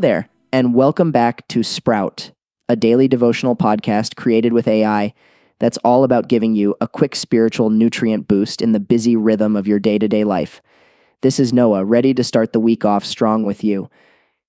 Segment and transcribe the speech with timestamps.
[0.00, 2.30] there, and welcome back to Sprout,
[2.68, 5.12] a daily devotional podcast created with AI
[5.58, 9.66] that's all about giving you a quick spiritual nutrient boost in the busy rhythm of
[9.66, 10.62] your day to day life.
[11.20, 13.90] This is Noah, ready to start the week off strong with you.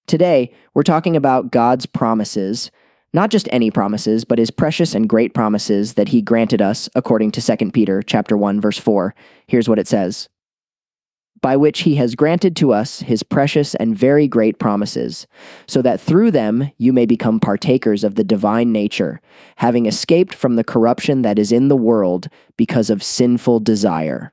[0.07, 2.71] Today, we're talking about God's promises,
[3.12, 7.32] not just any promises, but his precious and great promises that he granted us according
[7.32, 9.14] to 2 Peter chapter 1 verse 4.
[9.47, 10.30] Here's what it says
[11.43, 15.28] by which he has granted to us his precious and very great promises,
[15.68, 19.19] so that through them you may become partakers of the divine nature,
[19.57, 24.32] having escaped from the corruption that is in the world because of sinful desire.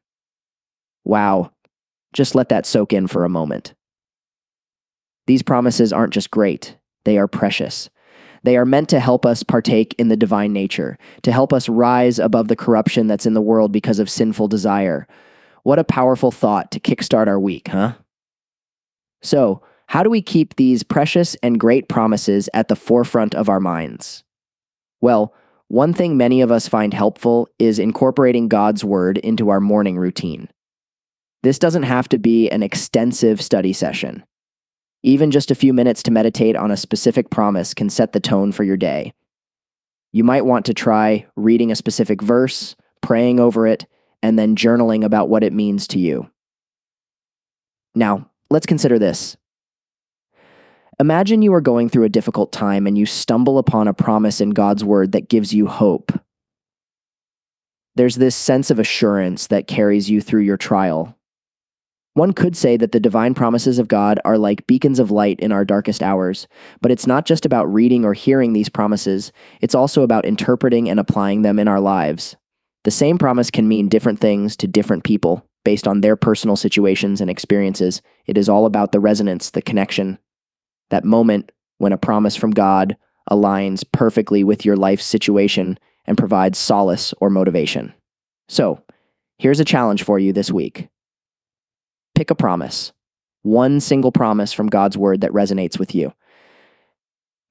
[1.04, 1.50] Wow.
[2.12, 3.74] Just let that soak in for a moment.
[5.26, 7.90] These promises aren't just great, they are precious.
[8.44, 12.20] They are meant to help us partake in the divine nature, to help us rise
[12.20, 15.08] above the corruption that's in the world because of sinful desire
[15.62, 17.94] what a powerful thought to kickstart our week, huh?
[19.22, 23.60] So, how do we keep these precious and great promises at the forefront of our
[23.60, 24.22] minds?
[25.00, 25.34] Well,
[25.68, 30.48] one thing many of us find helpful is incorporating God's Word into our morning routine.
[31.42, 34.24] This doesn't have to be an extensive study session.
[35.02, 38.52] Even just a few minutes to meditate on a specific promise can set the tone
[38.52, 39.12] for your day.
[40.12, 43.86] You might want to try reading a specific verse, praying over it,
[44.22, 46.30] and then journaling about what it means to you.
[47.94, 49.36] Now, let's consider this.
[50.98, 54.50] Imagine you are going through a difficult time and you stumble upon a promise in
[54.50, 56.12] God's Word that gives you hope.
[57.96, 61.16] There's this sense of assurance that carries you through your trial.
[62.14, 65.52] One could say that the divine promises of God are like beacons of light in
[65.52, 66.48] our darkest hours,
[66.80, 71.00] but it's not just about reading or hearing these promises, it's also about interpreting and
[71.00, 72.36] applying them in our lives.
[72.84, 77.20] The same promise can mean different things to different people based on their personal situations
[77.20, 78.00] and experiences.
[78.26, 80.18] It is all about the resonance, the connection,
[80.88, 82.96] that moment when a promise from God
[83.30, 87.92] aligns perfectly with your life situation and provides solace or motivation.
[88.48, 88.82] So,
[89.38, 90.88] here's a challenge for you this week.
[92.14, 92.92] Pick a promise,
[93.42, 96.14] one single promise from God's word that resonates with you.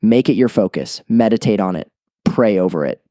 [0.02, 1.90] Make it your focus, meditate on it,
[2.26, 3.02] pray over it,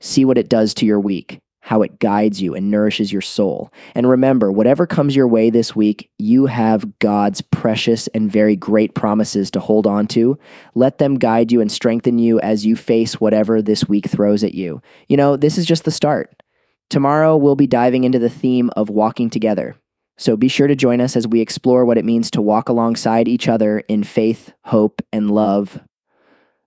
[0.00, 3.72] see what it does to your week how it guides you and nourishes your soul.
[3.94, 8.94] And remember, whatever comes your way this week, you have God's precious and very great
[8.94, 10.38] promises to hold on to.
[10.74, 14.52] Let them guide you and strengthen you as you face whatever this week throws at
[14.52, 14.82] you.
[15.08, 16.42] You know, this is just the start.
[16.90, 19.74] Tomorrow, we'll be diving into the theme of walking together.
[20.18, 23.26] So be sure to join us as we explore what it means to walk alongside
[23.26, 25.80] each other in faith, hope, and love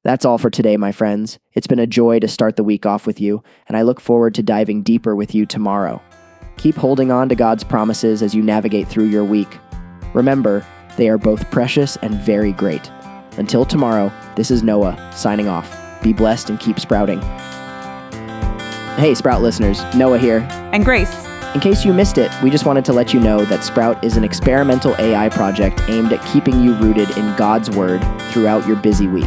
[0.08, 1.38] that's all for today, my friends.
[1.52, 4.34] It's been a joy to start the week off with you, and I look forward
[4.36, 6.02] to diving deeper with you tomorrow.
[6.56, 9.58] Keep holding on to God's promises as you navigate through your week.
[10.14, 12.90] Remember, they are both precious and very great.
[13.38, 15.70] Until tomorrow, this is Noah signing off.
[16.02, 17.20] Be blessed and keep sprouting.
[18.96, 20.48] Hey, Sprout listeners, Noah here.
[20.72, 21.14] And Grace.
[21.54, 24.16] In case you missed it, we just wanted to let you know that Sprout is
[24.16, 28.00] an experimental AI project aimed at keeping you rooted in God's Word
[28.32, 29.26] throughout your busy week.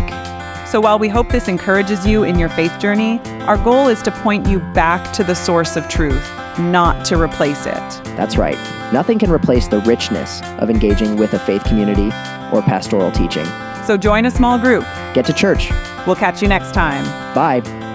[0.70, 4.12] So while we hope this encourages you in your faith journey, our goal is to
[4.12, 6.24] point you back to the source of truth,
[6.60, 7.74] not to replace it.
[8.14, 8.56] That's right.
[8.92, 12.06] Nothing can replace the richness of engaging with a faith community
[12.54, 13.46] or pastoral teaching.
[13.84, 14.84] So join a small group.
[15.12, 15.70] Get to church.
[16.06, 17.04] We'll catch you next time.
[17.34, 17.89] Bye.